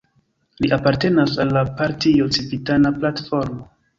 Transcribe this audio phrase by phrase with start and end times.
[0.63, 3.63] Li apartenas al la partio Civitana Platformo.